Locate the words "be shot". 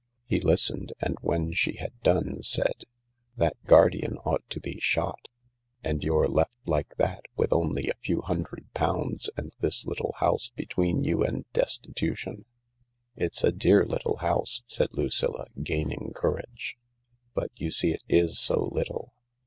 4.59-5.27